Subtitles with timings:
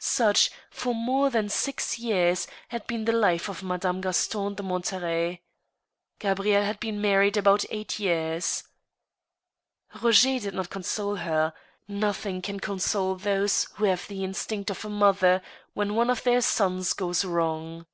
[0.00, 5.40] Such, for more than six years, had been the life of Madame Gaston de Monterey.
[6.18, 8.64] Gabrieile had been married about eight years.
[10.02, 11.54] Roger did not console her;
[11.88, 15.40] nothing can console those who have the instincts of a mother
[15.72, 17.86] when one of their sons goes wrong.